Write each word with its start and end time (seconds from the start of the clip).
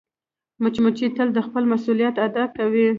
مچمچۍ 0.61 1.07
تل 1.17 1.29
خپل 1.47 1.63
مسؤولیت 1.71 2.15
ادا 2.25 2.43
کوي 2.55 2.87